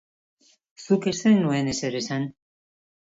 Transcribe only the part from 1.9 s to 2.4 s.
esan.